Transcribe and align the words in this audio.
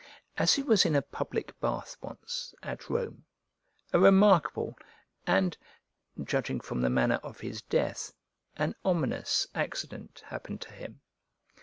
As 0.35 0.55
he 0.55 0.63
was 0.63 0.83
in 0.83 0.95
a 0.95 1.03
public 1.03 1.59
bath 1.59 1.95
once, 2.01 2.55
at 2.63 2.89
Rome, 2.89 3.23
a 3.93 3.99
remarkable, 3.99 4.75
and 5.27 5.55
(judging 6.23 6.59
from 6.59 6.81
the 6.81 6.89
manner 6.89 7.19
of 7.21 7.41
his 7.41 7.61
death) 7.61 8.11
an 8.57 8.73
ominous, 8.83 9.45
accident 9.53 10.23
happened 10.25 10.59
to 10.61 10.71
him. 10.73 11.01